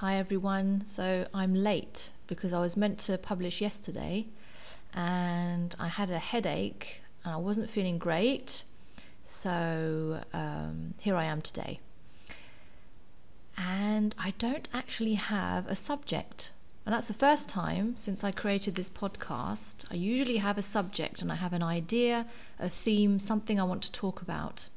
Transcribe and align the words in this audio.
Hi 0.00 0.16
everyone. 0.16 0.84
So 0.86 1.26
I'm 1.34 1.54
late 1.54 2.08
because 2.26 2.54
I 2.54 2.58
was 2.58 2.74
meant 2.74 2.98
to 3.00 3.18
publish 3.18 3.60
yesterday 3.60 4.28
and 4.94 5.76
I 5.78 5.88
had 5.88 6.08
a 6.08 6.18
headache 6.18 7.02
and 7.22 7.34
I 7.34 7.36
wasn't 7.36 7.68
feeling 7.68 7.98
great. 7.98 8.62
So 9.26 10.22
um, 10.32 10.94
here 11.00 11.16
I 11.16 11.26
am 11.26 11.42
today. 11.42 11.80
And 13.58 14.14
I 14.18 14.32
don't 14.38 14.70
actually 14.72 15.16
have 15.16 15.66
a 15.66 15.76
subject. 15.76 16.52
And 16.86 16.94
that's 16.94 17.08
the 17.08 17.12
first 17.12 17.50
time 17.50 17.94
since 17.94 18.24
I 18.24 18.30
created 18.30 18.76
this 18.76 18.88
podcast. 18.88 19.84
I 19.90 19.96
usually 19.96 20.38
have 20.38 20.56
a 20.56 20.62
subject 20.62 21.20
and 21.20 21.30
I 21.30 21.34
have 21.34 21.52
an 21.52 21.62
idea, 21.62 22.24
a 22.58 22.70
theme, 22.70 23.18
something 23.18 23.60
I 23.60 23.64
want 23.64 23.82
to 23.82 23.92
talk 23.92 24.22
about. 24.22 24.68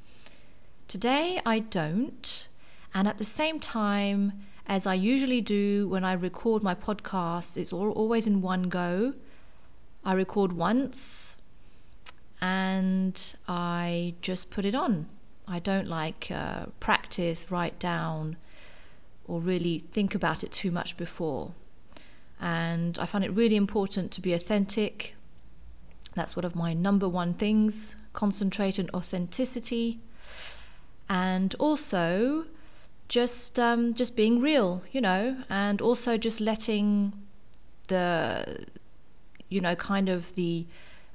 Today 0.90 1.40
I 1.46 1.60
don't. 1.60 2.50
And 2.94 3.08
at 3.08 3.20
the 3.20 3.24
same 3.24 3.62
time, 3.62 4.34
as 4.68 4.88
I 4.88 4.94
usually 4.94 5.42
do 5.42 5.88
when 5.90 6.04
I 6.04 6.14
record 6.14 6.64
my 6.64 6.76
podcasts, 6.76 7.58
it's 7.58 7.74
all, 7.74 7.92
always 7.92 8.28
in 8.28 8.42
one 8.42 8.64
go. 8.64 9.14
I 10.06 10.14
record 10.14 10.54
once 10.54 11.36
and 12.42 13.36
I 13.48 14.16
just 14.22 14.50
put 14.50 14.66
it 14.66 14.76
on. 14.76 15.08
I 15.48 15.60
don't 15.60 15.88
like 15.88 16.30
uh, 16.32 16.68
practice, 16.80 17.52
write 17.52 17.80
down, 17.80 18.38
or 19.26 19.40
really 19.40 19.80
think 19.80 20.16
about 20.16 20.44
it 20.44 20.52
too 20.52 20.72
much 20.72 20.98
before. 20.98 21.54
And 22.40 22.98
I 23.00 23.06
find 23.06 23.24
it 23.24 23.32
really 23.32 23.56
important 23.56 24.12
to 24.12 24.22
be 24.22 24.34
authentic. 24.34 25.16
That's 26.16 26.36
one 26.36 26.46
of 26.46 26.56
my 26.56 26.74
number 26.74 27.08
one 27.08 27.34
things 27.34 27.96
concentrate 28.14 28.80
on 28.80 28.90
authenticity. 28.94 30.00
And 31.10 31.56
also, 31.60 32.46
just 33.14 33.60
um, 33.60 33.94
just 33.94 34.16
being 34.16 34.42
real, 34.42 34.82
you 34.92 35.00
know, 35.00 35.38
and 35.48 35.80
also 35.82 36.18
just 36.18 36.42
letting 36.42 37.14
the 37.88 38.66
you 39.50 39.62
know 39.62 39.76
kind 39.76 40.10
of 40.10 40.34
the 40.34 40.66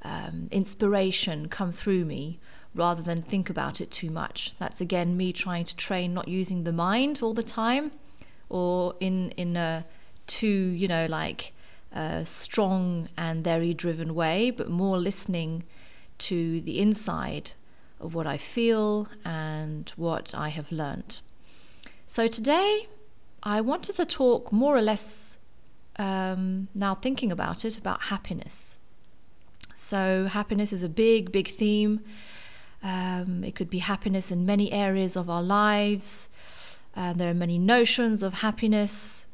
um, 0.05 0.47
inspiration 0.53 1.49
come 1.49 1.73
through 1.73 2.05
me 2.05 2.39
rather 2.73 3.03
than 3.03 3.21
think 3.21 3.51
about 3.51 3.81
it 3.81 3.91
too 3.91 4.11
much. 4.11 4.55
That's 4.61 4.81
again 4.81 5.17
me 5.17 5.33
trying 5.33 5.65
to 5.65 5.75
train 5.75 6.15
not 6.15 6.29
using 6.29 6.63
the 6.63 6.71
mind 6.71 7.19
all 7.21 7.35
the 7.35 7.43
time 7.43 7.91
or 8.49 8.95
in 9.01 9.33
in 9.33 9.57
a 9.57 9.85
too 10.29 10.47
you 10.83 10.87
know 10.87 11.07
like 11.07 11.53
a 11.91 12.25
strong 12.25 13.09
and 13.17 13.43
very 13.43 13.75
driven 13.75 14.15
way, 14.15 14.53
but 14.53 14.71
more 14.71 14.99
listening 14.99 15.65
to 16.19 16.61
the 16.61 16.79
inside 16.79 17.51
of 18.01 18.15
what 18.15 18.29
I 18.29 18.39
feel 18.39 19.09
and 19.25 19.93
what 19.97 20.33
I 20.33 20.51
have 20.51 20.71
learnt. 20.71 21.23
So 22.11 22.27
today 22.27 22.89
I 23.43 23.61
wanted 23.61 23.97
to 23.97 24.07
talk 24.07 24.51
more 24.51 24.75
or 24.75 24.81
less, 24.81 25.39
um, 25.97 26.69
now 26.75 26.95
thinking 26.95 27.31
about 27.31 27.67
it, 27.67 27.77
about 27.77 28.05
happiness. 28.05 28.79
So, 29.75 30.27
happiness 30.27 30.73
is 30.73 30.83
a 30.83 30.89
big, 30.89 31.31
big 31.31 31.49
theme. 31.49 32.01
Um, 32.83 33.45
it 33.45 33.55
could 33.55 33.69
be 33.69 33.81
happiness 33.81 34.31
in 34.31 34.47
many 34.47 34.73
areas 34.73 35.17
of 35.17 35.29
our 35.29 35.43
lives. 35.43 36.31
Uh, 36.97 37.13
there 37.13 37.29
are 37.29 37.35
many 37.35 37.59
notions 37.59 38.23
of 38.23 38.33
happiness. 38.33 39.27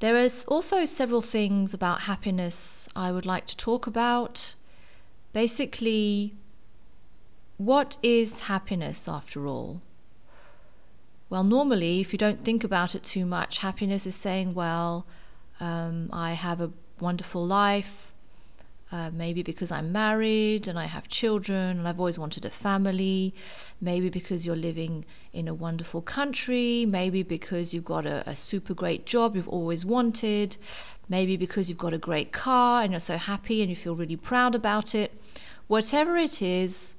There 0.00 0.18
is 0.18 0.44
also 0.48 0.84
several 0.84 1.22
things 1.22 1.72
about 1.72 2.02
happiness 2.02 2.86
I 2.94 3.10
would 3.12 3.24
like 3.24 3.46
to 3.46 3.56
talk 3.56 3.86
about. 3.86 4.54
Basically, 5.32 6.34
what 7.56 7.96
is 8.02 8.40
happiness 8.40 9.08
after 9.08 9.46
all? 9.46 9.80
Well, 11.32 11.44
normally, 11.44 12.00
if 12.02 12.12
you 12.12 12.18
don't 12.18 12.44
think 12.44 12.62
about 12.62 12.94
it 12.94 13.04
too 13.04 13.24
much, 13.24 13.56
happiness 13.56 14.06
is 14.06 14.14
saying, 14.14 14.52
well, 14.52 15.06
um, 15.60 16.10
I 16.12 16.34
have 16.34 16.60
a 16.60 16.70
wonderful 17.00 17.46
life, 17.46 18.12
uh, 18.92 19.10
maybe 19.14 19.42
because 19.42 19.72
I'm 19.72 19.92
married 19.92 20.68
and 20.68 20.78
I 20.78 20.84
have 20.84 21.08
children 21.08 21.78
and 21.78 21.88
I've 21.88 21.98
always 21.98 22.18
wanted 22.18 22.44
a 22.44 22.50
family, 22.50 23.34
maybe 23.80 24.10
because 24.10 24.44
you're 24.44 24.54
living 24.54 25.06
in 25.32 25.48
a 25.48 25.54
wonderful 25.54 26.02
country, 26.02 26.84
maybe 26.84 27.22
because 27.22 27.72
you've 27.72 27.86
got 27.86 28.04
a, 28.04 28.22
a 28.28 28.36
super 28.36 28.74
great 28.74 29.06
job 29.06 29.34
you've 29.34 29.48
always 29.48 29.86
wanted, 29.86 30.58
maybe 31.08 31.38
because 31.38 31.70
you've 31.70 31.78
got 31.78 31.94
a 31.94 31.98
great 31.98 32.30
car 32.32 32.82
and 32.82 32.92
you're 32.92 33.00
so 33.00 33.16
happy 33.16 33.62
and 33.62 33.70
you 33.70 33.76
feel 33.76 33.96
really 33.96 34.16
proud 34.16 34.54
about 34.54 34.94
it. 34.94 35.18
Whatever 35.66 36.18
it 36.18 36.42
is, 36.42 36.94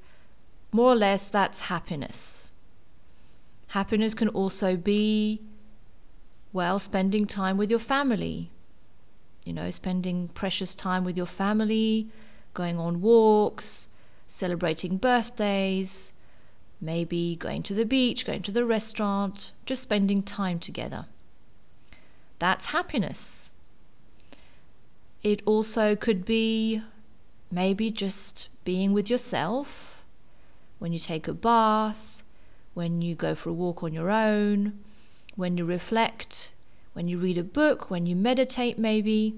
more 0.71 0.91
or 0.91 0.95
less, 0.95 1.27
that's 1.27 1.61
happiness. 1.61 2.49
Happiness 3.73 4.13
can 4.13 4.27
also 4.29 4.75
be, 4.75 5.41
well, 6.51 6.77
spending 6.77 7.25
time 7.25 7.57
with 7.57 7.71
your 7.71 7.79
family. 7.79 8.51
You 9.45 9.53
know, 9.53 9.71
spending 9.71 10.27
precious 10.27 10.75
time 10.75 11.03
with 11.03 11.17
your 11.17 11.25
family, 11.25 12.07
going 12.53 12.77
on 12.77 13.01
walks, 13.01 13.87
celebrating 14.27 14.97
birthdays, 14.97 16.13
maybe 16.79 17.35
going 17.35 17.63
to 17.63 17.73
the 17.73 17.83
beach, 17.83 18.27
going 18.27 18.43
to 18.43 18.51
the 18.51 18.63
restaurant, 18.63 19.53
just 19.65 19.81
spending 19.81 20.21
time 20.21 20.59
together. 20.59 21.07
That's 22.37 22.65
happiness. 22.65 23.53
It 25.23 25.41
also 25.47 25.95
could 25.95 26.25
be 26.25 26.83
maybe 27.49 27.89
just 27.89 28.49
being 28.65 28.93
with 28.93 29.09
yourself 29.09 30.03
when 30.77 30.93
you 30.93 30.99
take 30.99 31.27
a 31.27 31.33
bath, 31.33 32.22
when 32.73 33.01
you 33.01 33.15
go 33.15 33.35
for 33.35 33.49
a 33.49 33.53
walk 33.53 33.83
on 33.83 33.93
your 33.93 34.09
own, 34.09 34.79
when 35.35 35.57
you 35.57 35.65
reflect, 35.65 36.51
when 36.93 37.07
you 37.07 37.17
read 37.17 37.37
a 37.37 37.43
book, 37.43 37.89
when 37.89 38.05
you 38.05 38.15
meditate, 38.15 38.77
maybe, 38.77 39.35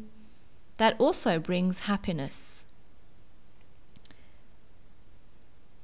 that 0.77 0.95
also 0.99 1.39
brings 1.39 1.79
happiness. 1.79 2.65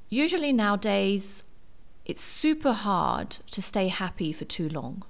Usually 0.09 0.51
nowadays, 0.51 1.43
it's 2.05 2.23
super 2.23 2.73
hard 2.73 3.37
to 3.51 3.61
stay 3.61 3.87
happy 3.87 4.33
for 4.33 4.45
too 4.45 4.67
long. 4.67 5.03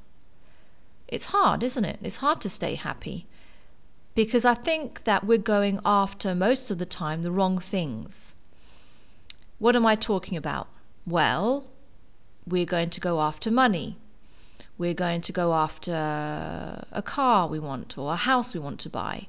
It's 1.08 1.26
hard, 1.26 1.64
isn't 1.64 1.86
it? 1.86 2.00
It's 2.04 2.18
hard 2.18 2.40
to 2.42 2.50
stay 2.50 2.76
happy 2.76 3.26
because 4.14 4.46
I 4.46 4.54
think 4.54 5.04
that 5.06 5.26
we're 5.26 5.38
going 5.38 5.80
after 5.86 6.36
most 6.36 6.70
of 6.70 6.78
the 6.78 6.86
time 6.86 7.22
the 7.22 7.32
wrong 7.32 7.60
things. 7.60 8.36
What 9.58 9.76
am 9.76 9.86
I 9.86 9.96
talking 9.96 10.38
about? 10.38 10.68
Well, 11.06 11.66
we're 12.46 12.66
going 12.66 12.90
to 12.90 13.00
go 13.00 13.22
after 13.22 13.52
money. 13.52 13.98
We're 14.78 14.94
going 14.94 15.22
to 15.22 15.32
go 15.32 15.54
after 15.54 16.86
a 16.92 17.02
car 17.04 17.48
we 17.48 17.60
want 17.60 17.98
or 17.98 18.14
a 18.14 18.16
house 18.16 18.54
we 18.54 18.60
want 18.60 18.80
to 18.82 18.90
buy. 18.90 19.28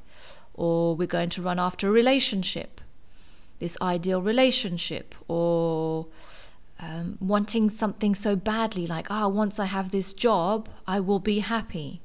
Or 0.55 0.95
we're 0.95 1.07
going 1.07 1.31
to 1.31 1.43
run 1.43 1.59
after 1.59 1.89
a 1.89 1.91
relationship, 1.91 2.81
this 3.59 3.77
ideal 3.81 4.23
relationship, 4.23 5.15
or 5.29 6.07
um, 6.79 7.17
wanting 7.21 7.71
something 7.71 8.15
so 8.15 8.37
badly 8.37 8.87
like, 8.87 9.11
ah, 9.11 9.25
oh, 9.25 9.29
once 9.29 9.59
I 9.59 9.67
have 9.67 9.91
this 9.91 10.13
job, 10.13 10.69
I 10.87 11.01
will 11.01 11.21
be 11.21 11.39
happy. 11.39 12.01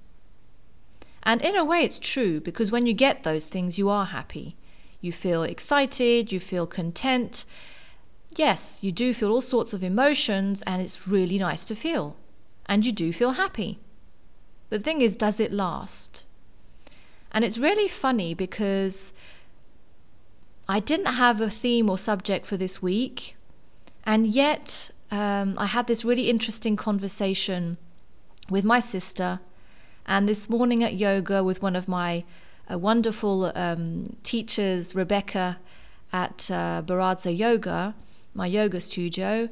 And 1.24 1.42
in 1.42 1.56
a 1.56 1.66
way, 1.66 1.84
it's 1.84 2.00
true 2.00 2.40
because 2.40 2.72
when 2.72 2.86
you 2.86 2.94
get 2.94 3.24
those 3.24 3.48
things, 3.48 3.78
you 3.78 3.90
are 3.90 4.06
happy. 4.06 4.56
You 5.02 5.12
feel 5.12 5.44
excited, 5.44 6.32
you 6.32 6.40
feel 6.40 6.66
content, 6.66 7.46
yes, 8.36 8.80
you 8.82 8.92
do 8.92 9.14
feel 9.14 9.32
all 9.32 9.42
sorts 9.42 9.74
of 9.74 9.84
emotions 9.84 10.62
and 10.68 10.82
it's 10.82 11.08
really 11.08 11.38
nice 11.38 11.64
to 11.66 11.76
feel. 11.76 12.16
And 12.66 12.86
you 12.86 12.92
do 12.92 13.14
feel 13.14 13.32
happy. 13.32 13.80
The 14.70 14.80
thing 14.80 15.02
is, 15.02 15.16
does 15.16 15.40
it 15.40 15.54
last? 15.54 16.24
And 17.32 17.46
it's 17.46 17.58
really 17.58 17.88
funny 17.88 18.34
because 18.34 19.14
I 20.68 20.80
didn't 20.80 21.14
have 21.14 21.40
a 21.40 21.50
theme 21.50 21.90
or 21.90 21.98
subject 21.98 22.46
for 22.46 22.58
this 22.58 22.82
week. 22.82 23.36
And 24.06 24.28
yet, 24.28 24.92
um, 25.12 25.56
I 25.58 25.68
had 25.68 25.88
this 25.88 26.04
really 26.04 26.30
interesting 26.30 26.76
conversation 26.76 27.78
with 28.50 28.66
my 28.66 28.80
sister. 28.80 29.40
And 30.06 30.28
this 30.28 30.50
morning 30.50 30.84
at 30.84 30.96
yoga 30.96 31.44
with 31.44 31.62
one 31.62 31.76
of 31.76 31.88
my 31.88 32.26
uh, 32.72 32.78
wonderful 32.78 33.52
um, 33.56 34.16
teachers, 34.24 34.96
Rebecca 34.96 35.58
at 36.12 36.50
uh, 36.52 36.82
Baradza 36.86 37.38
Yoga, 37.38 37.96
my 38.38 38.46
yoga 38.46 38.80
studio, 38.80 39.50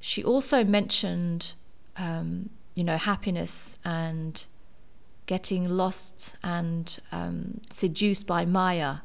she 0.00 0.22
also 0.22 0.64
mentioned, 0.64 1.54
um, 1.96 2.50
you 2.74 2.82
know, 2.82 2.96
happiness 2.96 3.78
and 3.84 4.44
getting 5.26 5.68
lost 5.68 6.34
and 6.42 6.98
um, 7.12 7.60
seduced 7.70 8.26
by 8.26 8.44
Maya, 8.44 8.96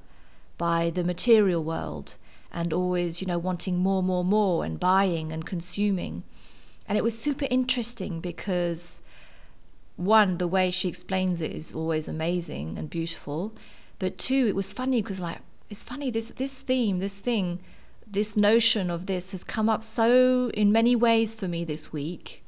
by 0.57 0.89
the 0.89 1.03
material 1.03 1.63
world, 1.63 2.15
and 2.51 2.73
always, 2.73 3.21
you 3.21 3.27
know, 3.27 3.37
wanting 3.37 3.77
more, 3.77 4.01
more, 4.01 4.25
more, 4.25 4.65
and 4.65 4.79
buying 4.79 5.31
and 5.31 5.45
consuming. 5.45 6.23
And 6.87 6.97
it 6.97 7.03
was 7.03 7.17
super 7.17 7.47
interesting 7.51 8.21
because, 8.21 9.01
one, 9.97 10.39
the 10.39 10.47
way 10.47 10.71
she 10.71 10.89
explains 10.89 11.41
it 11.41 11.51
is 11.51 11.71
always 11.71 12.07
amazing 12.07 12.77
and 12.77 12.89
beautiful. 12.89 13.53
But 13.99 14.17
two, 14.17 14.47
it 14.47 14.55
was 14.55 14.73
funny 14.73 15.03
because, 15.03 15.19
like, 15.19 15.39
it's 15.69 15.83
funny, 15.83 16.09
this, 16.09 16.33
this 16.35 16.57
theme, 16.59 16.97
this 16.97 17.17
thing 17.19 17.59
this 18.11 18.35
notion 18.35 18.91
of 18.91 19.05
this 19.05 19.31
has 19.31 19.43
come 19.43 19.69
up 19.69 19.83
so 19.83 20.51
in 20.53 20.71
many 20.71 20.95
ways 20.95 21.33
for 21.33 21.47
me 21.47 21.63
this 21.63 21.93
week. 21.93 22.43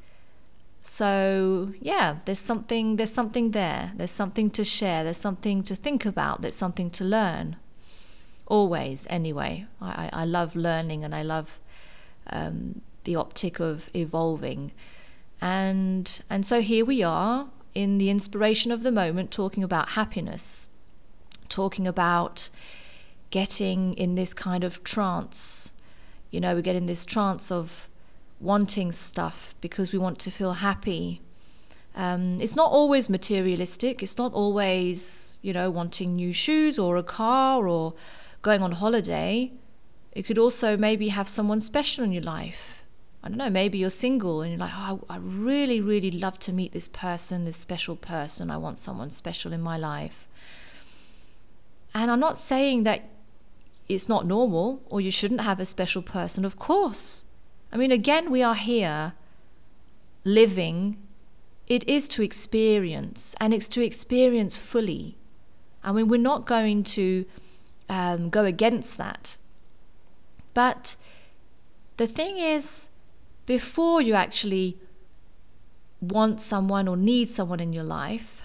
So 0.84 1.74
yeah, 1.80 2.18
there's 2.26 2.40
something 2.40 2.98
there's 2.98 3.14
something 3.14 3.52
there. 3.52 3.94
There's 3.96 4.12
something 4.12 4.50
to 4.52 4.66
share. 4.66 5.04
There's 5.04 5.18
something 5.18 5.64
to 5.64 5.76
think 5.76 6.06
about. 6.06 6.42
There's 6.42 6.56
something 6.56 6.90
to 6.92 7.04
learn. 7.04 7.56
Always, 8.46 9.08
anyway. 9.10 9.66
I, 9.82 10.10
I, 10.12 10.22
I 10.22 10.26
love 10.26 10.56
learning 10.56 11.06
and 11.06 11.16
I 11.16 11.24
love 11.24 11.60
um, 12.28 12.82
the 13.06 13.16
optic 13.16 13.60
of 13.60 13.90
evolving. 13.96 14.74
And 15.42 16.22
and 16.30 16.46
so 16.46 16.62
here 16.62 16.84
we 16.84 17.02
are 17.02 17.48
in 17.74 17.98
the 17.98 18.10
inspiration 18.10 18.72
of 18.72 18.84
the 18.84 18.92
moment 18.92 19.32
talking 19.32 19.64
about 19.64 19.90
happiness, 19.90 20.68
talking 21.48 21.88
about 21.88 22.50
getting 23.34 23.96
in 23.96 24.14
this 24.14 24.32
kind 24.32 24.64
of 24.64 24.84
trance. 24.84 25.72
You 26.30 26.40
know, 26.40 26.56
we 26.56 26.62
get 26.62 26.76
in 26.76 26.86
this 26.86 27.04
trance 27.04 27.52
of 27.52 27.90
wanting 28.40 28.92
stuff 28.92 29.56
because 29.60 29.92
we 29.92 29.98
want 29.98 30.20
to 30.20 30.30
feel 30.30 30.54
happy. 30.54 31.20
Um, 31.96 32.40
it's 32.40 32.56
not 32.56 32.70
always 32.72 33.10
materialistic. 33.10 34.04
It's 34.04 34.20
not 34.20 34.34
always, 34.34 35.40
you 35.42 35.52
know, 35.52 35.72
wanting 35.72 36.16
new 36.16 36.32
shoes 36.32 36.78
or 36.78 36.96
a 36.96 37.02
car 37.02 37.68
or 37.68 37.96
going 38.44 38.62
on 38.62 38.74
holiday. 38.74 39.52
It 40.12 40.28
could 40.28 40.38
also 40.38 40.78
maybe 40.78 41.08
have 41.10 41.28
someone 41.28 41.60
special 41.60 42.04
in 42.04 42.12
your 42.12 42.28
life. 42.38 42.84
I 43.24 43.30
don't 43.30 43.38
know, 43.40 43.50
maybe 43.50 43.80
you're 43.80 43.90
single 44.06 44.42
and 44.42 44.52
you're 44.52 44.60
like, 44.60 44.74
oh, 44.76 45.06
I 45.10 45.18
really, 45.18 45.82
really 45.82 46.12
love 46.12 46.38
to 46.40 46.54
meet 46.54 46.72
this 46.72 46.88
person, 46.90 47.44
this 47.44 47.58
special 47.58 47.96
person. 47.96 48.52
I 48.52 48.58
want 48.58 48.78
someone 48.78 49.10
special 49.10 49.54
in 49.54 49.62
my 49.62 49.78
life. 49.78 50.28
And 51.96 52.12
I'm 52.12 52.20
not 52.20 52.38
saying 52.38 52.84
that 52.84 53.13
it's 53.88 54.10
not 54.10 54.26
normal 54.26 54.82
or 54.86 55.02
you 55.02 55.12
shouldn't 55.12 55.42
have 55.42 55.60
a 55.60 55.66
special 55.66 56.02
person. 56.02 56.46
Of 56.46 56.58
course. 56.58 57.26
I 57.72 57.78
mean, 57.78 57.92
again, 57.92 58.32
we 58.32 58.44
are 58.44 58.56
here 58.56 59.14
living. 60.24 60.98
It 61.68 61.88
is 61.88 62.08
to 62.10 62.22
experience, 62.22 63.36
and 63.40 63.54
it's 63.54 63.68
to 63.70 63.82
experience 63.82 64.58
fully. 64.58 65.18
I 65.84 65.92
mean, 65.92 66.08
we're 66.08 66.20
not 66.20 66.46
going 66.46 66.84
to 66.84 67.26
um, 67.90 68.30
go 68.30 68.46
against 68.46 68.98
that. 68.98 69.38
But 70.54 70.96
the 71.98 72.08
thing 72.08 72.38
is, 72.38 72.90
before 73.46 74.02
you 74.02 74.14
actually 74.14 74.78
want 76.00 76.42
someone 76.42 76.88
or 76.88 76.98
need 76.98 77.30
someone 77.30 77.60
in 77.60 77.74
your 77.74 77.84
life, 77.84 78.43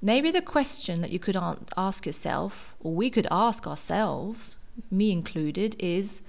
maybe 0.00 0.30
the 0.30 0.42
question 0.42 1.00
that 1.00 1.10
you 1.10 1.18
could 1.18 1.36
ask 1.76 2.06
yourself, 2.06 2.74
or 2.80 2.94
we 2.94 3.10
could 3.10 3.26
ask 3.30 3.66
ourselves, 3.66 4.56
me 4.90 5.10
included, 5.10 5.76
is 5.78 6.22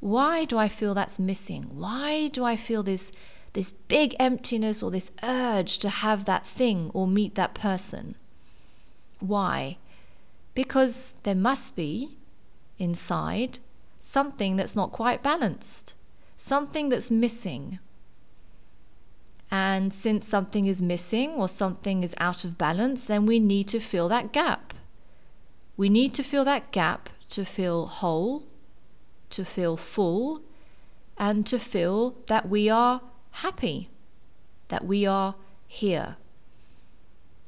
why 0.00 0.44
do 0.44 0.58
I 0.58 0.68
feel 0.68 0.94
that's 0.94 1.18
missing? 1.18 1.70
Why 1.78 2.28
do 2.28 2.44
I 2.44 2.56
feel 2.56 2.82
this 2.82 3.12
this 3.54 3.72
big 3.86 4.16
emptiness 4.18 4.82
or 4.82 4.90
this 4.90 5.12
urge 5.22 5.78
to 5.78 5.88
have 5.88 6.24
that 6.24 6.44
thing 6.44 6.90
or 6.92 7.06
meet 7.06 7.36
that 7.36 7.54
person? 7.54 8.16
Why? 9.20 9.78
Because 10.54 11.14
there 11.22 11.36
must 11.36 11.76
be 11.76 12.18
inside 12.78 13.60
something 14.00 14.56
that's 14.56 14.74
not 14.74 14.92
quite 14.92 15.22
balanced, 15.22 15.94
something 16.36 16.88
that's 16.88 17.10
missing. 17.10 17.78
And 19.54 19.94
since 19.94 20.26
something 20.26 20.66
is 20.66 20.82
missing 20.82 21.30
or 21.30 21.48
something 21.48 22.02
is 22.02 22.12
out 22.18 22.44
of 22.44 22.58
balance, 22.58 23.04
then 23.04 23.24
we 23.24 23.38
need 23.38 23.68
to 23.68 23.78
fill 23.78 24.08
that 24.08 24.32
gap. 24.32 24.74
We 25.76 25.88
need 25.88 26.12
to 26.14 26.24
fill 26.24 26.44
that 26.44 26.72
gap 26.72 27.08
to 27.28 27.44
feel 27.44 27.86
whole, 27.86 28.48
to 29.30 29.44
feel 29.44 29.76
full, 29.76 30.42
and 31.16 31.46
to 31.46 31.60
feel 31.60 32.16
that 32.26 32.48
we 32.48 32.68
are 32.68 33.00
happy, 33.30 33.90
that 34.70 34.84
we 34.84 35.06
are 35.06 35.36
here. 35.68 36.16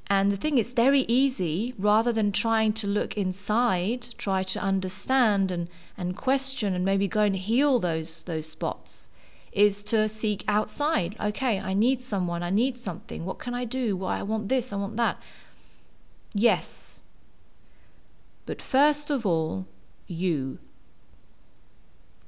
And 0.06 0.31
the 0.31 0.37
thing 0.37 0.58
is 0.58 0.70
very 0.75 1.05
easy, 1.08 1.75
rather 1.76 2.12
than 2.12 2.31
trying 2.31 2.73
to 2.75 2.87
look 2.87 3.17
inside, 3.17 4.11
try 4.17 4.44
to 4.44 4.61
understand 4.61 5.50
and, 5.50 5.69
and 5.99 6.17
question 6.17 6.73
and 6.73 6.85
maybe 6.85 7.08
go 7.08 7.23
and 7.23 7.35
heal 7.35 7.81
those 7.81 8.23
those 8.23 8.47
spots, 8.47 9.08
is 9.56 9.82
to 9.85 10.08
seek 10.08 10.44
outside. 10.47 11.17
Okay, 11.20 11.58
I 11.58 11.75
need 11.75 12.03
someone, 12.03 12.43
I 12.43 12.50
need 12.50 12.79
something. 12.79 13.25
What 13.25 13.38
can 13.38 13.55
I 13.55 13.64
do? 13.64 13.97
Why 13.97 14.19
I 14.19 14.23
want 14.23 14.49
this, 14.49 14.73
I 14.73 14.76
want 14.76 14.97
that. 14.97 15.20
Yes. 16.35 17.03
But 18.44 18.61
first 18.61 19.11
of 19.11 19.25
all, 19.25 19.67
you. 20.06 20.58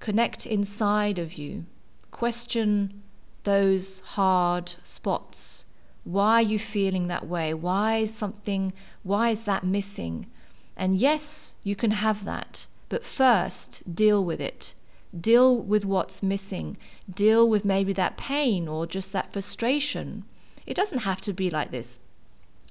Connect 0.00 0.46
inside 0.46 1.18
of 1.18 1.34
you. 1.34 1.66
Question 2.10 3.02
those 3.44 4.00
hard 4.00 4.74
spots 4.82 5.64
why 6.08 6.36
are 6.36 6.42
you 6.42 6.58
feeling 6.58 7.08
that 7.08 7.28
way? 7.28 7.52
Why 7.52 7.98
is 7.98 8.14
something, 8.14 8.72
why 9.02 9.28
is 9.28 9.44
that 9.44 9.62
missing? 9.62 10.26
And 10.74 10.96
yes, 10.96 11.54
you 11.62 11.76
can 11.76 11.90
have 11.90 12.24
that, 12.24 12.66
but 12.88 13.04
first 13.04 13.94
deal 13.94 14.24
with 14.24 14.40
it. 14.40 14.72
Deal 15.18 15.56
with 15.56 15.84
what's 15.84 16.22
missing. 16.22 16.76
Deal 17.12 17.48
with 17.48 17.64
maybe 17.64 17.92
that 17.94 18.16
pain 18.16 18.68
or 18.68 18.86
just 18.86 19.12
that 19.12 19.32
frustration. 19.32 20.24
It 20.66 20.74
doesn't 20.74 21.00
have 21.00 21.20
to 21.22 21.32
be 21.32 21.50
like 21.50 21.70
this 21.70 21.98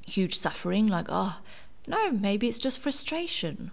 huge 0.06 0.38
suffering, 0.38 0.88
like, 0.88 1.08
oh, 1.10 1.40
no, 1.88 2.12
maybe 2.12 2.48
it's 2.48 2.58
just 2.58 2.80
frustration. 2.80 3.72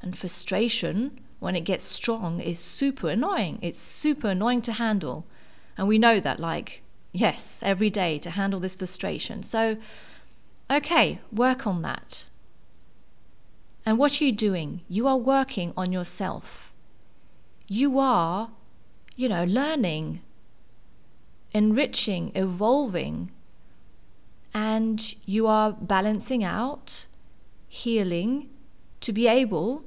And 0.00 0.16
frustration, 0.16 1.20
when 1.40 1.56
it 1.56 1.62
gets 1.62 1.84
strong, 1.84 2.40
is 2.40 2.58
super 2.58 3.08
annoying. 3.08 3.58
It's 3.62 3.80
super 3.80 4.30
annoying 4.30 4.62
to 4.62 4.72
handle. 4.72 5.26
And 5.76 5.88
we 5.88 5.98
know 5.98 6.20
that, 6.20 6.38
like, 6.38 6.82
Yes, 7.12 7.60
every 7.62 7.90
day 7.90 8.18
to 8.20 8.30
handle 8.30 8.58
this 8.58 8.74
frustration. 8.74 9.42
So, 9.42 9.76
okay, 10.70 11.20
work 11.30 11.66
on 11.66 11.82
that. 11.82 12.24
And 13.84 13.98
what 13.98 14.20
are 14.20 14.24
you 14.24 14.32
doing? 14.32 14.80
You 14.88 15.06
are 15.06 15.16
working 15.16 15.74
on 15.76 15.92
yourself. 15.92 16.71
You 17.72 17.98
are, 17.98 18.50
you 19.16 19.28
know, 19.28 19.44
learning, 19.44 20.20
enriching, 21.52 22.32
evolving, 22.34 23.30
and 24.52 25.14
you 25.24 25.46
are 25.46 25.72
balancing 25.72 26.44
out, 26.44 27.06
healing 27.68 28.48
to 29.00 29.12
be 29.12 29.26
able 29.26 29.84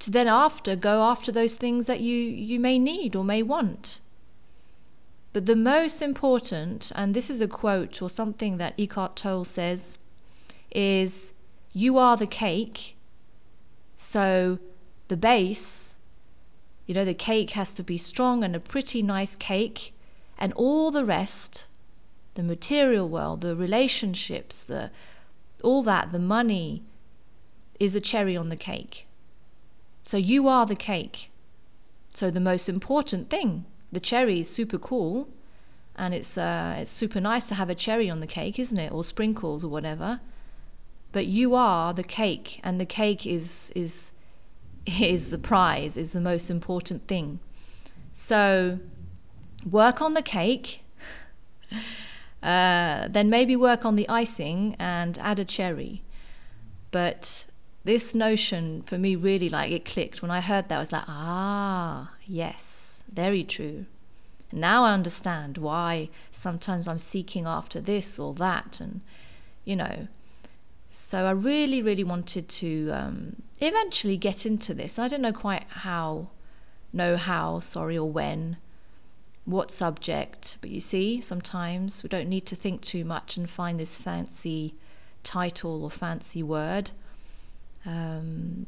to 0.00 0.10
then 0.10 0.28
after 0.28 0.76
go 0.76 1.02
after 1.02 1.32
those 1.32 1.56
things 1.56 1.86
that 1.86 2.00
you 2.00 2.14
you 2.14 2.60
may 2.60 2.78
need 2.78 3.16
or 3.16 3.24
may 3.24 3.42
want 3.42 4.00
but 5.32 5.46
the 5.46 5.54
most 5.54 6.02
important, 6.02 6.90
and 6.94 7.14
this 7.14 7.30
is 7.30 7.40
a 7.40 7.46
quote 7.46 8.00
or 8.00 8.08
something 8.10 8.56
that 8.56 8.74
Eckhart 8.78 9.14
Tolle 9.14 9.44
says, 9.44 9.98
is 10.74 11.32
you 11.72 11.98
are 11.98 12.16
the 12.16 12.26
cake. 12.26 12.96
So 13.98 14.58
the 15.08 15.16
base, 15.16 15.87
you 16.88 16.94
know, 16.94 17.04
the 17.04 17.12
cake 17.12 17.50
has 17.50 17.74
to 17.74 17.82
be 17.84 17.98
strong 17.98 18.42
and 18.42 18.56
a 18.56 18.60
pretty 18.60 19.02
nice 19.02 19.36
cake, 19.36 19.92
and 20.38 20.54
all 20.54 20.90
the 20.90 21.04
rest, 21.04 21.66
the 22.34 22.42
material 22.42 23.06
world, 23.06 23.42
the 23.42 23.54
relationships, 23.54 24.64
the 24.64 24.90
all 25.62 25.82
that, 25.82 26.12
the 26.12 26.18
money, 26.18 26.82
is 27.78 27.94
a 27.94 28.00
cherry 28.00 28.34
on 28.34 28.48
the 28.48 28.56
cake. 28.56 29.06
So 30.04 30.16
you 30.16 30.48
are 30.48 30.64
the 30.64 30.74
cake. 30.74 31.30
So 32.14 32.30
the 32.30 32.40
most 32.40 32.70
important 32.70 33.28
thing 33.28 33.66
the 33.92 34.00
cherry 34.00 34.40
is 34.40 34.48
super 34.48 34.78
cool, 34.78 35.28
and 35.94 36.14
it's 36.14 36.38
uh, 36.38 36.76
it's 36.78 36.90
super 36.90 37.20
nice 37.20 37.48
to 37.48 37.54
have 37.54 37.68
a 37.68 37.74
cherry 37.74 38.08
on 38.08 38.20
the 38.20 38.26
cake, 38.26 38.58
isn't 38.58 38.78
it, 38.78 38.92
or 38.92 39.04
sprinkles 39.04 39.62
or 39.62 39.68
whatever. 39.68 40.20
But 41.12 41.26
you 41.26 41.54
are 41.54 41.92
the 41.92 42.02
cake, 42.02 42.60
and 42.64 42.80
the 42.80 42.86
cake 42.86 43.26
is 43.26 43.70
is 43.74 44.12
is 44.88 45.30
the 45.30 45.38
prize, 45.38 45.96
is 45.96 46.12
the 46.12 46.20
most 46.20 46.50
important 46.50 47.06
thing. 47.06 47.40
So 48.12 48.78
work 49.68 50.00
on 50.00 50.12
the 50.12 50.22
cake. 50.22 50.82
Uh, 52.40 53.08
then 53.08 53.28
maybe 53.28 53.56
work 53.56 53.84
on 53.84 53.96
the 53.96 54.08
icing 54.08 54.76
and 54.78 55.18
add 55.18 55.40
a 55.40 55.44
cherry. 55.44 56.04
But 56.92 57.46
this 57.82 58.14
notion 58.14 58.82
for 58.82 58.96
me 58.96 59.16
really 59.16 59.48
like 59.48 59.72
it 59.72 59.84
clicked 59.84 60.22
when 60.22 60.30
I 60.30 60.40
heard 60.40 60.68
that. 60.68 60.76
I 60.76 60.78
was 60.78 60.92
like, 60.92 61.02
ah, 61.08 62.12
yes 62.24 62.88
very 63.12 63.44
true. 63.44 63.86
Now 64.52 64.84
I 64.84 64.92
understand 64.92 65.58
why 65.58 66.08
sometimes 66.32 66.88
I'm 66.88 66.98
seeking 66.98 67.46
after 67.46 67.80
this 67.80 68.18
or 68.18 68.34
that, 68.34 68.80
and 68.80 69.00
you 69.64 69.76
know. 69.76 70.08
So 70.90 71.26
I 71.26 71.30
really, 71.30 71.80
really 71.82 72.04
wanted 72.04 72.48
to 72.48 72.90
um, 72.92 73.42
eventually 73.60 74.16
get 74.16 74.44
into 74.44 74.74
this. 74.74 74.98
I 74.98 75.08
don't 75.08 75.22
know 75.22 75.32
quite 75.32 75.64
how, 75.68 76.28
know 76.92 77.16
how, 77.16 77.60
sorry, 77.60 77.96
or 77.96 78.10
when, 78.10 78.56
what 79.44 79.70
subject, 79.70 80.58
but 80.60 80.70
you 80.70 80.80
see, 80.80 81.20
sometimes 81.20 82.02
we 82.02 82.08
don't 82.08 82.28
need 82.28 82.46
to 82.46 82.56
think 82.56 82.82
too 82.82 83.04
much 83.04 83.36
and 83.36 83.48
find 83.48 83.80
this 83.80 83.96
fancy 83.96 84.74
title 85.22 85.84
or 85.84 85.90
fancy 85.90 86.42
word. 86.42 86.90
Um, 87.86 88.66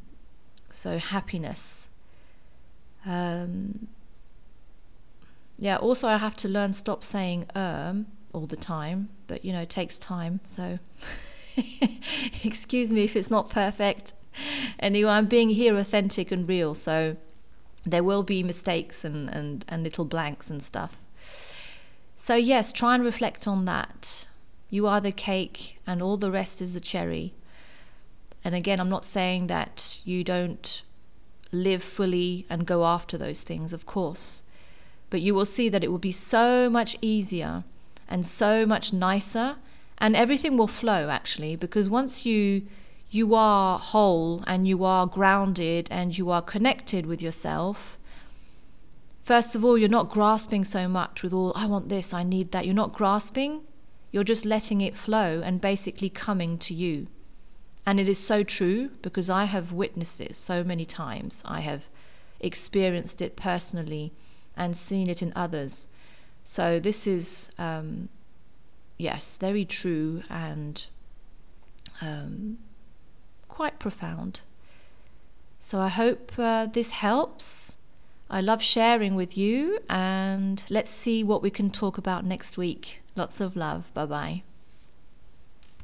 so 0.69 0.97
happiness. 0.97 1.89
Um, 3.05 3.87
yeah, 5.59 5.77
also 5.77 6.07
I 6.07 6.17
have 6.17 6.35
to 6.37 6.47
learn 6.47 6.73
stop 6.73 7.03
saying 7.03 7.45
um 7.55 8.07
all 8.33 8.47
the 8.47 8.55
time, 8.55 9.09
but 9.27 9.45
you 9.45 9.53
know, 9.53 9.61
it 9.61 9.69
takes 9.69 9.97
time. 9.97 10.39
So 10.43 10.79
excuse 12.43 12.91
me 12.91 13.03
if 13.03 13.15
it's 13.15 13.29
not 13.29 13.49
perfect. 13.49 14.13
Anyway, 14.79 15.09
I'm 15.09 15.27
being 15.27 15.49
here 15.49 15.77
authentic 15.77 16.31
and 16.31 16.47
real, 16.47 16.73
so 16.73 17.17
there 17.85 18.03
will 18.03 18.23
be 18.23 18.43
mistakes 18.43 19.03
and, 19.03 19.29
and, 19.29 19.65
and 19.67 19.83
little 19.83 20.05
blanks 20.05 20.49
and 20.49 20.61
stuff. 20.61 20.97
So, 22.15 22.35
yes, 22.35 22.71
try 22.71 22.95
and 22.95 23.03
reflect 23.03 23.47
on 23.47 23.65
that. 23.65 24.27
You 24.69 24.87
are 24.87 25.01
the 25.01 25.11
cake, 25.11 25.79
and 25.87 26.01
all 26.01 26.17
the 26.17 26.31
rest 26.31 26.61
is 26.61 26.73
the 26.73 26.79
cherry. 26.79 27.33
And 28.43 28.55
again, 28.55 28.79
I'm 28.79 28.89
not 28.89 29.05
saying 29.05 29.47
that 29.47 29.99
you 30.05 30.23
don't 30.23 30.81
live 31.51 31.83
fully 31.83 32.45
and 32.49 32.65
go 32.65 32.85
after 32.85 33.17
those 33.17 33.41
things, 33.41 33.73
of 33.73 33.85
course. 33.85 34.43
But 35.09 35.21
you 35.21 35.35
will 35.35 35.45
see 35.45 35.67
that 35.69 35.83
it 35.83 35.91
will 35.91 35.97
be 35.97 36.11
so 36.11 36.69
much 36.69 36.95
easier 37.01 37.63
and 38.07 38.25
so 38.25 38.65
much 38.65 38.93
nicer, 38.93 39.57
and 40.01 40.15
everything 40.15 40.57
will 40.57 40.67
flow 40.67 41.07
actually, 41.09 41.55
because 41.55 41.89
once 41.89 42.25
you 42.25 42.67
you 43.09 43.35
are 43.35 43.77
whole 43.77 44.43
and 44.47 44.67
you 44.67 44.83
are 44.83 45.05
grounded 45.05 45.87
and 45.91 46.17
you 46.17 46.31
are 46.31 46.41
connected 46.41 47.05
with 47.05 47.21
yourself, 47.21 47.97
first 49.21 49.53
of 49.53 49.65
all, 49.65 49.77
you're 49.77 49.89
not 49.89 50.09
grasping 50.09 50.63
so 50.63 50.87
much 50.87 51.21
with 51.21 51.33
all, 51.33 51.51
I 51.53 51.65
want 51.65 51.89
this, 51.89 52.13
I 52.13 52.23
need 52.23 52.53
that. 52.53 52.65
You're 52.65 52.73
not 52.73 52.93
grasping, 52.93 53.61
you're 54.11 54.23
just 54.23 54.45
letting 54.45 54.79
it 54.79 54.95
flow 54.95 55.41
and 55.43 55.59
basically 55.59 56.09
coming 56.09 56.57
to 56.59 56.73
you. 56.73 57.07
And 57.85 57.99
it 57.99 58.07
is 58.07 58.17
so 58.17 58.43
true 58.43 58.91
because 59.01 59.29
I 59.29 59.43
have 59.43 59.73
witnessed 59.73 60.21
it 60.21 60.35
so 60.35 60.63
many 60.63 60.85
times. 60.85 61.43
I 61.45 61.59
have 61.59 61.83
experienced 62.39 63.21
it 63.21 63.35
personally 63.35 64.13
and 64.55 64.77
seen 64.77 65.09
it 65.09 65.21
in 65.21 65.33
others. 65.35 65.87
So 66.45 66.79
this 66.79 67.07
is, 67.07 67.49
um, 67.57 68.07
yes, 69.01 69.37
very 69.37 69.65
true 69.65 70.21
and 70.29 70.85
um, 72.01 72.59
quite 73.47 73.79
profound. 73.79 74.41
So 75.61 75.79
I 75.79 75.89
hope 75.89 76.31
uh, 76.37 76.67
this 76.67 76.91
helps. 76.91 77.77
I 78.29 78.41
love 78.41 78.61
sharing 78.61 79.15
with 79.15 79.37
you, 79.37 79.79
and 79.89 80.63
let's 80.69 80.91
see 80.91 81.23
what 81.23 81.41
we 81.41 81.49
can 81.49 81.69
talk 81.69 81.97
about 81.97 82.25
next 82.25 82.57
week. 82.57 83.01
Lots 83.15 83.41
of 83.41 83.55
love. 83.55 83.91
Bye 83.93 84.05
bye. 84.05 84.43